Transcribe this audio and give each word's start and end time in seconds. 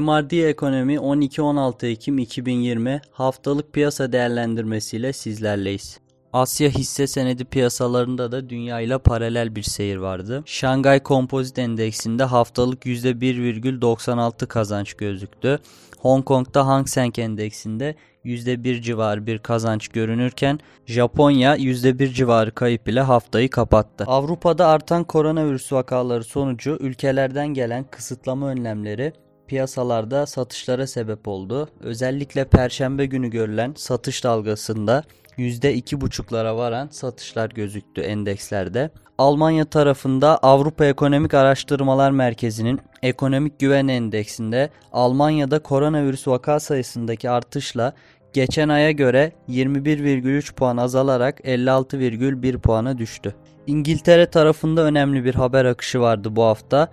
MRD 0.00 0.32
Ekonomi 0.32 0.94
12-16 0.94 1.86
Ekim 1.86 2.18
2020 2.18 3.00
haftalık 3.10 3.72
piyasa 3.72 4.12
değerlendirmesiyle 4.12 5.12
sizlerleyiz. 5.12 6.00
Asya 6.32 6.68
hisse 6.68 7.06
senedi 7.06 7.44
piyasalarında 7.44 8.32
da 8.32 8.50
dünya 8.50 8.80
ile 8.80 8.98
paralel 8.98 9.56
bir 9.56 9.62
seyir 9.62 9.96
vardı. 9.96 10.42
Şangay 10.46 11.00
Kompozit 11.00 11.58
Endeksinde 11.58 12.24
haftalık 12.24 12.86
%1,96 12.86 14.46
kazanç 14.46 14.94
gözüktü. 14.94 15.58
Hong 15.98 16.24
Kong'da 16.24 16.66
Hang 16.66 16.88
Seng 16.88 17.18
Endeksinde 17.18 17.94
%1 18.24 18.82
civarı 18.82 19.26
bir 19.26 19.38
kazanç 19.38 19.88
görünürken 19.88 20.60
Japonya 20.86 21.56
%1 21.56 22.12
civarı 22.12 22.50
kayıp 22.50 22.88
ile 22.88 23.00
haftayı 23.00 23.50
kapattı. 23.50 24.04
Avrupa'da 24.06 24.66
artan 24.66 25.04
koronavirüs 25.04 25.72
vakaları 25.72 26.24
sonucu 26.24 26.78
ülkelerden 26.80 27.48
gelen 27.48 27.84
kısıtlama 27.90 28.48
önlemleri 28.48 29.12
piyasalarda 29.52 30.26
satışlara 30.26 30.86
sebep 30.86 31.28
oldu. 31.28 31.68
Özellikle 31.80 32.44
perşembe 32.44 33.06
günü 33.06 33.30
görülen 33.30 33.74
satış 33.76 34.24
dalgasında 34.24 35.04
%2,5'lara 35.38 36.56
varan 36.56 36.88
satışlar 36.88 37.50
gözüktü 37.50 38.00
endekslerde. 38.00 38.90
Almanya 39.18 39.64
tarafında 39.64 40.38
Avrupa 40.38 40.84
Ekonomik 40.84 41.34
Araştırmalar 41.34 42.10
Merkezi'nin 42.10 42.80
Ekonomik 43.02 43.58
Güven 43.58 43.88
Endeksinde 43.88 44.70
Almanya'da 44.92 45.58
koronavirüs 45.58 46.28
vaka 46.28 46.60
sayısındaki 46.60 47.30
artışla 47.30 47.92
geçen 48.32 48.68
aya 48.68 48.90
göre 48.90 49.32
21,3 49.48 50.54
puan 50.54 50.76
azalarak 50.76 51.40
56,1 51.40 52.58
puana 52.58 52.98
düştü. 52.98 53.34
İngiltere 53.66 54.26
tarafında 54.26 54.82
önemli 54.82 55.24
bir 55.24 55.34
haber 55.34 55.64
akışı 55.64 56.00
vardı 56.00 56.36
bu 56.36 56.42
hafta. 56.42 56.88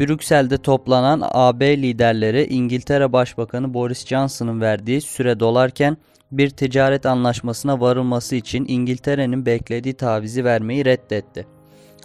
Brüksel'de 0.00 0.58
toplanan 0.58 1.22
AB 1.32 1.82
liderleri 1.82 2.44
İngiltere 2.44 3.12
Başbakanı 3.12 3.74
Boris 3.74 4.06
Johnson'ın 4.06 4.60
verdiği 4.60 5.00
süre 5.00 5.40
dolarken 5.40 5.96
bir 6.32 6.50
ticaret 6.50 7.06
anlaşmasına 7.06 7.80
varılması 7.80 8.36
için 8.36 8.64
İngiltere'nin 8.68 9.46
beklediği 9.46 9.94
tavizi 9.94 10.44
vermeyi 10.44 10.84
reddetti. 10.84 11.46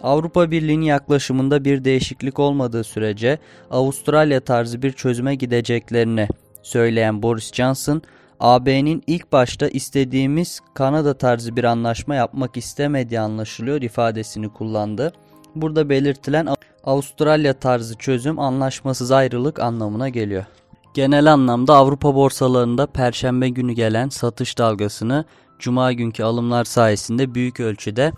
Avrupa 0.04 0.52
Birliği'nin 0.52 0.86
yaklaşımında 0.86 1.66
bir 1.66 1.84
değişiklik 1.84 2.40
olmadığı 2.40 2.84
sürece 2.84 3.40
Avustralya 3.72 4.40
tarzı 4.40 4.82
bir 4.82 4.92
çözüme 4.92 5.36
gideceklerini 5.36 6.28
söyleyen 6.64 7.24
Boris 7.24 7.54
Johnson, 7.54 8.02
AB'nin 8.40 9.04
ilk 9.08 9.32
başta 9.32 9.68
istediğimiz 9.68 10.60
Kanada 10.74 11.14
tarzı 11.18 11.56
bir 11.56 11.64
anlaşma 11.64 12.16
yapmak 12.16 12.58
istemediği 12.58 13.20
anlaşılıyor 13.20 13.82
ifadesini 13.82 14.50
kullandı. 14.50 15.14
Burada 15.56 15.90
belirtilen 15.90 16.46
Avustralya 16.88 17.54
tarzı 17.54 17.96
çözüm 17.96 18.40
anlaşmasız 18.40 19.12
ayrılık 19.12 19.60
anlamına 19.60 20.10
geliyor. 20.10 20.46
Genel 20.94 21.34
anlamda 21.34 21.76
Avrupa 21.76 22.16
borsalarında 22.16 22.86
perşembe 22.86 23.50
günü 23.50 23.74
gelen 23.74 24.10
satış 24.10 24.58
dalgasını 24.58 25.26
cuma 25.60 25.94
günkü 25.94 26.24
alımlar 26.24 26.66
sayesinde 26.66 27.36
büyük 27.36 27.60
ölçüde 27.60 28.14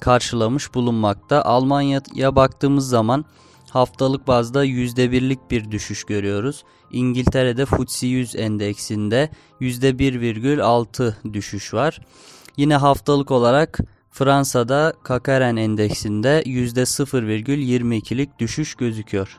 karşılamış 0.00 0.74
bulunmakta. 0.74 1.42
Almanya'ya 1.42 2.36
baktığımız 2.36 2.88
zaman 2.88 3.24
haftalık 3.70 4.26
bazda 4.26 4.66
%1'lik 4.66 5.50
bir 5.50 5.70
düşüş 5.70 6.04
görüyoruz. 6.04 6.64
İngiltere'de 6.90 7.66
FTSE 7.66 8.06
100 8.06 8.36
endeksinde 8.36 9.30
%1,6 9.60 11.14
düşüş 11.32 11.74
var. 11.74 12.00
Yine 12.56 12.76
haftalık 12.76 13.30
olarak 13.30 13.78
Fransa'da 14.18 14.92
Kakaren 15.02 15.56
endeksinde 15.56 16.42
%0,22'lik 16.42 18.38
düşüş 18.38 18.74
gözüküyor. 18.74 19.38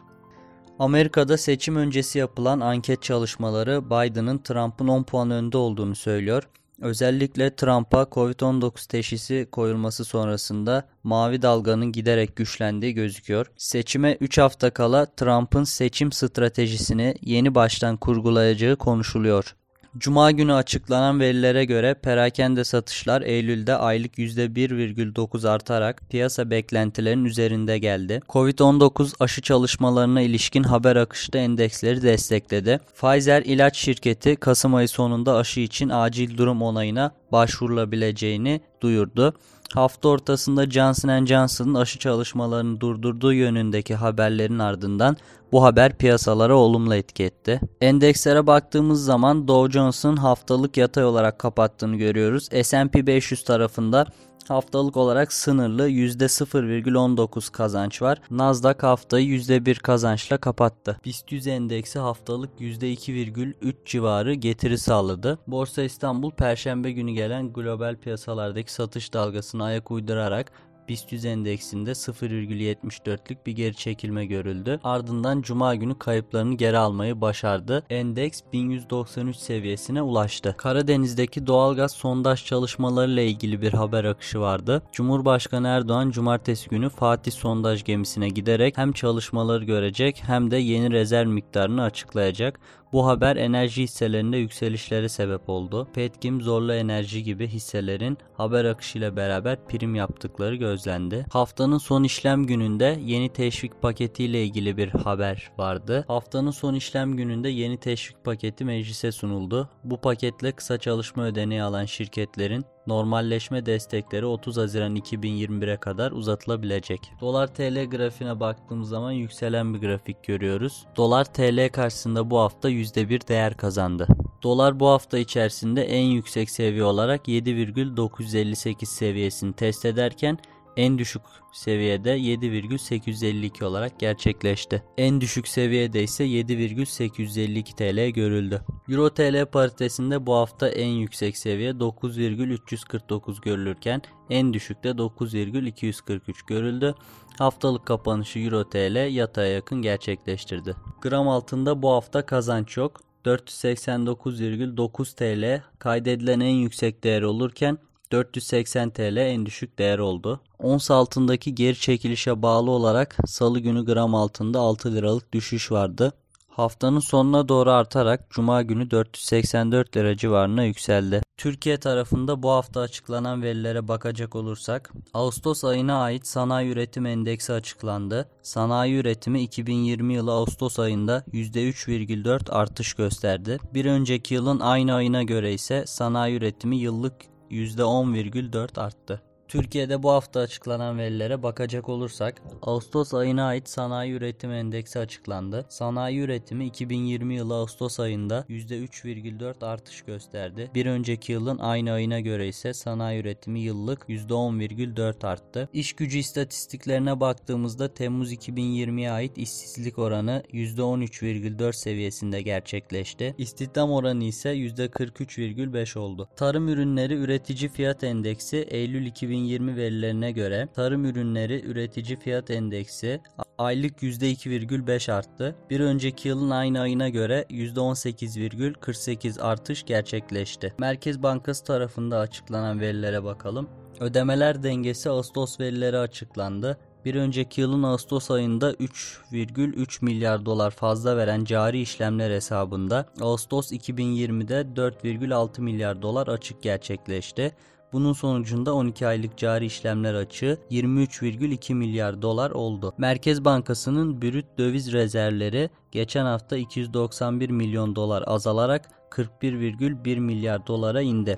Amerika'da 0.79 1.37
seçim 1.37 1.75
öncesi 1.75 2.19
yapılan 2.19 2.59
anket 2.59 3.01
çalışmaları 3.01 3.85
Biden'ın 3.85 4.37
Trump'ın 4.37 4.87
10 4.87 5.03
puan 5.03 5.31
önde 5.31 5.57
olduğunu 5.57 5.95
söylüyor. 5.95 6.43
Özellikle 6.81 7.55
Trump'a 7.55 8.01
Covid-19 8.01 8.87
teşhisi 8.87 9.47
koyulması 9.51 10.05
sonrasında 10.05 10.87
mavi 11.03 11.41
dalganın 11.41 11.91
giderek 11.91 12.35
güçlendiği 12.35 12.93
gözüküyor. 12.93 13.51
Seçime 13.57 14.17
3 14.21 14.37
hafta 14.37 14.69
kala 14.69 15.05
Trump'ın 15.05 15.63
seçim 15.63 16.11
stratejisini 16.11 17.15
yeni 17.21 17.55
baştan 17.55 17.97
kurgulayacağı 17.97 18.75
konuşuluyor. 18.75 19.55
Cuma 19.97 20.31
günü 20.31 20.53
açıklanan 20.53 21.19
verilere 21.19 21.65
göre 21.65 21.93
perakende 21.93 22.63
satışlar 22.63 23.21
Eylül'de 23.21 23.75
aylık 23.75 24.17
%1,9 24.17 25.49
artarak 25.49 26.01
piyasa 26.09 26.49
beklentilerinin 26.49 27.25
üzerinde 27.25 27.77
geldi. 27.77 28.21
Covid-19 28.29 29.13
aşı 29.19 29.41
çalışmalarına 29.41 30.21
ilişkin 30.21 30.63
haber 30.63 30.95
akışı 30.95 31.31
endeksleri 31.37 32.01
destekledi. 32.01 32.79
Pfizer 33.01 33.41
ilaç 33.41 33.77
şirketi 33.77 34.35
Kasım 34.35 34.75
ayı 34.75 34.87
sonunda 34.87 35.35
aşı 35.35 35.59
için 35.59 35.89
acil 35.89 36.37
durum 36.37 36.61
onayına 36.61 37.11
başvurulabileceğini 37.31 38.61
duyurdu. 38.81 39.33
Hafta 39.73 40.09
ortasında 40.09 40.65
Johnson 40.69 41.25
Johnson'ın 41.25 41.73
aşı 41.73 41.99
çalışmalarını 41.99 42.81
durdurduğu 42.81 43.33
yönündeki 43.33 43.95
haberlerin 43.95 44.59
ardından 44.59 45.17
bu 45.51 45.63
haber 45.63 45.97
piyasalara 45.97 46.55
olumlu 46.55 46.95
etki 46.95 47.23
etti. 47.23 47.61
Endekslere 47.81 48.47
baktığımız 48.47 49.05
zaman 49.05 49.47
Dow 49.47 49.71
Jones'un 49.71 50.17
haftalık 50.17 50.77
yatay 50.77 51.05
olarak 51.05 51.39
kapattığını 51.39 51.95
görüyoruz. 51.95 52.49
S&P 52.63 53.07
500 53.07 53.43
tarafında 53.43 54.05
haftalık 54.47 54.97
olarak 54.97 55.33
sınırlı 55.33 55.89
%0,19 55.89 57.51
kazanç 57.51 58.01
var. 58.01 58.21
Nasdaq 58.31 58.75
haftayı 58.81 59.27
%1 59.27 59.75
kazançla 59.75 60.37
kapattı. 60.37 60.99
BIST 61.05 61.31
100 61.31 61.47
endeksi 61.47 61.99
haftalık 61.99 62.49
%2,3 62.59 63.75
civarı 63.85 64.33
getiri 64.33 64.77
sağladı. 64.77 65.39
Borsa 65.47 65.81
İstanbul 65.81 66.31
perşembe 66.31 66.91
günü 66.91 67.11
gelen 67.11 67.53
global 67.53 67.95
piyasalardaki 67.95 68.73
satış 68.73 69.13
dalgasına 69.13 69.63
ayak 69.63 69.91
uydurarak 69.91 70.51
BIST 70.89 71.11
100 71.11 71.25
endeksinde 71.25 71.91
0,74'lük 71.91 73.45
bir 73.45 73.51
geri 73.51 73.75
çekilme 73.75 74.25
görüldü. 74.25 74.79
Ardından 74.83 75.41
cuma 75.41 75.75
günü 75.75 75.99
kayıplarını 75.99 76.55
geri 76.55 76.77
almayı 76.77 77.21
başardı. 77.21 77.83
Endeks 77.89 78.41
1193 78.53 79.35
seviyesine 79.35 80.01
ulaştı. 80.01 80.55
Karadeniz'deki 80.57 81.47
doğalgaz 81.47 81.91
sondaj 81.91 82.45
çalışmalarıyla 82.45 83.23
ilgili 83.23 83.61
bir 83.61 83.73
haber 83.73 84.03
akışı 84.03 84.39
vardı. 84.39 84.81
Cumhurbaşkanı 84.91 85.67
Erdoğan 85.67 86.11
cumartesi 86.11 86.69
günü 86.69 86.89
Fatih 86.89 87.31
sondaj 87.31 87.83
gemisine 87.83 88.29
giderek 88.29 88.77
hem 88.77 88.91
çalışmaları 88.91 89.63
görecek 89.63 90.23
hem 90.25 90.51
de 90.51 90.57
yeni 90.57 90.91
rezerv 90.91 91.27
miktarını 91.27 91.83
açıklayacak. 91.83 92.59
Bu 92.93 93.07
haber 93.07 93.35
enerji 93.35 93.83
hisselerinde 93.83 94.37
yükselişlere 94.37 95.09
sebep 95.09 95.49
oldu. 95.49 95.87
Petkim, 95.93 96.41
Zorlu 96.41 96.73
Enerji 96.73 97.23
gibi 97.23 97.47
hisselerin 97.47 98.17
haber 98.33 98.65
akışıyla 98.65 99.15
beraber 99.15 99.67
prim 99.67 99.95
yaptıkları 99.95 100.55
gözlendi. 100.55 101.25
Haftanın 101.31 101.77
son 101.77 102.03
işlem 102.03 102.45
gününde 102.45 102.99
yeni 103.05 103.29
teşvik 103.29 103.81
paketi 103.81 104.23
ile 104.23 104.43
ilgili 104.43 104.77
bir 104.77 104.89
haber 104.89 105.51
vardı. 105.57 106.05
Haftanın 106.07 106.51
son 106.51 106.73
işlem 106.73 107.17
gününde 107.17 107.49
yeni 107.49 107.77
teşvik 107.77 108.23
paketi 108.23 108.65
meclise 108.65 109.11
sunuldu. 109.11 109.69
Bu 109.83 110.01
paketle 110.01 110.51
kısa 110.51 110.77
çalışma 110.77 111.23
ödeneği 111.23 111.63
alan 111.63 111.85
şirketlerin 111.85 112.65
normalleşme 112.87 113.65
destekleri 113.65 114.25
30 114.25 114.57
Haziran 114.57 114.95
2021'e 114.95 115.77
kadar 115.77 116.11
uzatılabilecek. 116.11 117.11
Dolar 117.21 117.47
TL 117.47 117.85
grafiğine 117.85 118.39
baktığımız 118.39 118.89
zaman 118.89 119.11
yükselen 119.11 119.73
bir 119.73 119.79
grafik 119.79 120.23
görüyoruz. 120.23 120.85
Dolar 120.97 121.25
TL 121.25 121.69
karşısında 121.69 122.29
bu 122.29 122.39
hafta 122.39 122.69
%1 122.69 123.27
değer 123.27 123.57
kazandı. 123.57 124.07
Dolar 124.43 124.79
bu 124.79 124.87
hafta 124.87 125.17
içerisinde 125.17 125.83
en 125.83 126.03
yüksek 126.03 126.49
seviye 126.49 126.83
olarak 126.83 127.27
7,958 127.27 128.89
seviyesini 128.89 129.53
test 129.53 129.85
ederken 129.85 130.37
en 130.79 130.97
düşük 130.97 131.21
seviyede 131.51 132.09
7,852 132.09 133.65
olarak 133.65 133.99
gerçekleşti. 133.99 134.83
En 134.97 135.21
düşük 135.21 135.47
seviyede 135.47 136.03
ise 136.03 136.23
7,852 136.23 137.75
TL 137.75 138.09
görüldü. 138.09 138.61
Euro 138.89 139.09
TL 139.09 139.45
paritesinde 139.45 140.25
bu 140.25 140.35
hafta 140.35 140.69
en 140.69 140.87
yüksek 140.87 141.37
seviye 141.37 141.79
9,349 141.79 143.41
görülürken 143.41 144.01
en 144.29 144.53
düşükte 144.53 144.97
9,243 144.97 146.41
görüldü. 146.43 146.95
Haftalık 147.37 147.85
kapanışı 147.85 148.39
Euro 148.39 148.69
TL 148.69 149.13
yataya 149.13 149.53
yakın 149.53 149.81
gerçekleştirdi. 149.81 150.75
Gram 151.01 151.27
altında 151.27 151.81
bu 151.81 151.89
hafta 151.89 152.25
kazanç 152.25 152.77
yok. 152.77 153.01
489,9 153.25 155.15
TL 155.15 155.63
kaydedilen 155.79 156.39
en 156.39 156.55
yüksek 156.55 157.03
değer 157.03 157.21
olurken 157.21 157.77
480 158.11 158.89
TL 158.89 159.17
en 159.17 159.45
düşük 159.45 159.79
değer 159.79 159.99
oldu. 159.99 160.41
Ons 160.59 160.91
altındaki 160.91 161.55
geri 161.55 161.79
çekilişe 161.79 162.41
bağlı 162.41 162.71
olarak 162.71 163.17
salı 163.25 163.59
günü 163.59 163.85
gram 163.85 164.15
altında 164.15 164.59
6 164.59 164.95
liralık 164.95 165.33
düşüş 165.33 165.71
vardı. 165.71 166.13
Haftanın 166.47 166.99
sonuna 166.99 167.49
doğru 167.49 167.71
artarak 167.71 168.29
Cuma 168.29 168.61
günü 168.61 168.91
484 168.91 169.97
lira 169.97 170.17
civarına 170.17 170.63
yükseldi. 170.63 171.21
Türkiye 171.37 171.77
tarafında 171.77 172.43
bu 172.43 172.49
hafta 172.49 172.79
açıklanan 172.79 173.43
verilere 173.43 173.87
bakacak 173.87 174.35
olursak, 174.35 174.93
Ağustos 175.13 175.63
ayına 175.63 176.01
ait 176.01 176.27
sanayi 176.27 176.71
üretim 176.71 177.05
endeksi 177.05 177.53
açıklandı. 177.53 178.29
Sanayi 178.43 178.95
üretimi 178.95 179.41
2020 179.41 180.13
yılı 180.13 180.31
Ağustos 180.31 180.79
ayında 180.79 181.23
%3,4 181.33 182.51
artış 182.51 182.93
gösterdi. 182.93 183.59
Bir 183.73 183.85
önceki 183.85 184.33
yılın 184.33 184.59
aynı 184.59 184.93
ayına 184.93 185.23
göre 185.23 185.53
ise 185.53 185.83
sanayi 185.87 186.37
üretimi 186.37 186.77
yıllık 186.77 187.15
%10,4 187.51 188.81
arttı. 188.81 189.21
Türkiye'de 189.49 190.03
bu 190.03 190.11
hafta 190.11 190.39
açıklanan 190.39 190.97
verilere 190.97 191.43
bakacak 191.43 191.89
olursak, 191.89 192.41
Ağustos 192.61 193.13
ayına 193.13 193.47
ait 193.47 193.69
sanayi 193.69 194.13
üretim 194.13 194.51
endeksi 194.51 194.99
açıklandı. 194.99 195.65
Sanayi 195.69 196.19
üretimi 196.19 196.65
2020 196.65 197.35
yılı 197.35 197.55
Ağustos 197.55 197.99
ayında 197.99 198.45
%3,4 198.49 199.65
artış 199.65 200.01
gösterdi. 200.01 200.71
Bir 200.75 200.85
önceki 200.85 201.31
yılın 201.31 201.57
aynı 201.57 201.91
ayına 201.91 202.19
göre 202.19 202.47
ise 202.47 202.73
sanayi 202.73 203.21
üretimi 203.21 203.59
yıllık 203.59 204.09
%10,4 204.09 205.27
arttı. 205.27 205.69
İş 205.73 205.93
gücü 205.93 206.17
istatistiklerine 206.17 207.19
baktığımızda 207.19 207.93
Temmuz 207.93 208.33
2020'ye 208.33 209.11
ait 209.11 209.37
işsizlik 209.37 209.99
oranı 209.99 210.43
%13,4 210.53 211.73
seviyesinde 211.73 212.41
gerçekleşti. 212.41 213.35
İstihdam 213.37 213.91
oranı 213.91 214.23
ise 214.23 214.49
%43,5 214.49 215.99
oldu. 215.99 216.29
Tarım 216.35 216.67
ürünleri 216.67 217.13
üretici 217.13 217.69
fiyat 217.69 218.03
endeksi 218.03 218.57
Eylül 218.57 219.05
2020 219.05 219.38
2020 219.39 219.75
verilerine 219.75 220.31
göre 220.31 220.67
tarım 220.75 221.05
ürünleri 221.05 221.65
üretici 221.65 222.19
fiyat 222.19 222.51
endeksi 222.51 223.21
aylık 223.57 224.03
%2,5 224.03 225.11
arttı. 225.11 225.55
Bir 225.69 225.79
önceki 225.79 226.27
yılın 226.27 226.49
aynı 226.49 226.79
ayına 226.79 227.09
göre 227.09 227.45
%18,48 227.49 229.41
artış 229.41 229.83
gerçekleşti. 229.83 230.73
Merkez 230.79 231.23
Bankası 231.23 231.63
tarafında 231.63 232.19
açıklanan 232.19 232.79
verilere 232.79 233.23
bakalım. 233.23 233.69
Ödemeler 233.99 234.63
dengesi 234.63 235.09
Ağustos 235.09 235.59
verileri 235.59 235.97
açıklandı. 235.97 236.77
Bir 237.05 237.15
önceki 237.15 237.61
yılın 237.61 237.83
Ağustos 237.83 238.31
ayında 238.31 238.73
3,3 238.73 240.05
milyar 240.05 240.45
dolar 240.45 240.71
fazla 240.71 241.17
veren 241.17 241.43
cari 241.43 241.81
işlemler 241.81 242.31
hesabında 242.31 243.05
Ağustos 243.21 243.71
2020'de 243.71 244.81
4,6 244.81 245.61
milyar 245.61 246.01
dolar 246.01 246.27
açık 246.27 246.61
gerçekleşti. 246.61 247.55
Bunun 247.93 248.13
sonucunda 248.13 248.73
12 248.73 249.07
aylık 249.07 249.37
cari 249.37 249.65
işlemler 249.65 250.13
açığı 250.13 250.57
23,2 250.71 251.73
milyar 251.73 252.21
dolar 252.21 252.51
oldu. 252.51 252.93
Merkez 252.97 253.45
Bankası'nın 253.45 254.21
brüt 254.21 254.45
döviz 254.57 254.93
rezervleri 254.93 255.69
geçen 255.91 256.25
hafta 256.25 256.57
291 256.57 257.49
milyon 257.49 257.95
dolar 257.95 258.23
azalarak 258.27 258.89
41,1 259.09 260.19
milyar 260.19 260.67
dolara 260.67 261.01
indi. 261.01 261.37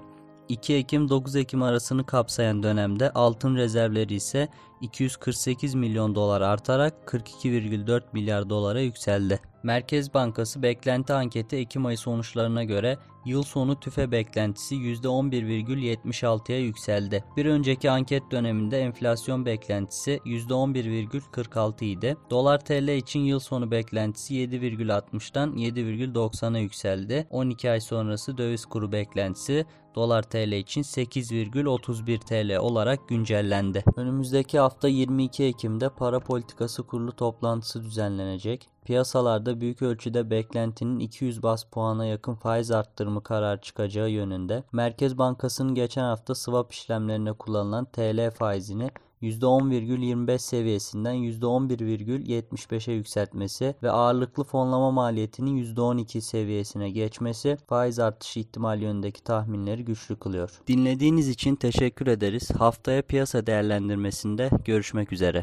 2 0.49 0.73
Ekim 0.73 1.09
9 1.09 1.35
Ekim 1.35 1.63
arasını 1.63 2.05
kapsayan 2.05 2.63
dönemde 2.63 3.11
altın 3.11 3.55
rezervleri 3.55 4.13
ise 4.13 4.47
248 4.81 5.75
milyon 5.75 6.15
dolar 6.15 6.41
artarak 6.41 6.93
42,4 7.05 8.01
milyar 8.13 8.49
dolara 8.49 8.79
yükseldi. 8.79 9.39
Merkez 9.63 10.13
Bankası 10.13 10.63
beklenti 10.63 11.13
anketi 11.13 11.55
Ekim 11.55 11.85
ayı 11.85 11.97
sonuçlarına 11.97 12.63
göre 12.63 12.97
yıl 13.25 13.43
sonu 13.43 13.79
tüfe 13.79 14.11
beklentisi 14.11 14.75
%11,76'ya 14.75 16.59
yükseldi. 16.59 17.23
Bir 17.37 17.45
önceki 17.45 17.91
anket 17.91 18.31
döneminde 18.31 18.79
enflasyon 18.79 19.45
beklentisi 19.45 20.19
%11,46 20.25 21.85
idi. 21.85 22.17
Dolar 22.29 22.59
TL 22.59 22.87
için 22.87 23.19
yıl 23.19 23.39
sonu 23.39 23.71
beklentisi 23.71 24.33
7,60'dan 24.35 25.51
7,90'a 25.53 26.59
yükseldi. 26.59 27.27
12 27.29 27.71
ay 27.71 27.81
sonrası 27.81 28.37
döviz 28.37 28.65
kuru 28.65 28.91
beklentisi 28.91 29.65
dolar 29.95 30.23
TL 30.23 30.51
için 30.51 30.81
8,31 30.81 32.19
TL 32.19 32.57
olarak 32.57 33.09
güncellendi. 33.09 33.83
Önümüzdeki 33.95 34.59
hafta 34.59 34.87
22 34.87 35.43
Ekim'de 35.43 35.89
para 35.89 36.19
politikası 36.19 36.83
kurulu 36.83 37.11
toplantısı 37.11 37.83
düzenlenecek. 37.83 38.69
Piyasalarda 38.85 39.61
büyük 39.61 39.81
ölçüde 39.81 40.29
beklentinin 40.29 40.99
200 40.99 41.43
bas 41.43 41.63
puana 41.63 42.05
yakın 42.05 42.35
faiz 42.35 42.71
arttırımı 42.71 43.23
karar 43.23 43.61
çıkacağı 43.61 44.09
yönünde. 44.09 44.63
Merkez 44.71 45.17
Bankası'nın 45.17 45.75
geçen 45.75 46.03
hafta 46.03 46.35
swap 46.35 46.71
işlemlerine 46.71 47.33
kullanılan 47.33 47.85
TL 47.85 48.31
faizini 48.31 48.91
%10,25 49.21 50.39
seviyesinden 50.39 51.15
%11,75'e 51.15 52.93
yükseltmesi 52.93 53.75
ve 53.83 53.91
ağırlıklı 53.91 54.43
fonlama 54.43 54.91
maliyetinin 54.91 55.75
%12 55.75 56.21
seviyesine 56.21 56.89
geçmesi 56.89 57.57
faiz 57.67 57.99
artışı 57.99 58.39
ihtimali 58.39 58.83
yönündeki 58.83 59.23
tahminleri 59.23 59.85
güçlü 59.85 60.15
kılıyor. 60.15 60.61
Dinlediğiniz 60.67 61.29
için 61.29 61.55
teşekkür 61.55 62.07
ederiz. 62.07 62.51
Haftaya 62.51 63.01
piyasa 63.01 63.47
değerlendirmesinde 63.47 64.49
görüşmek 64.65 65.13
üzere. 65.13 65.41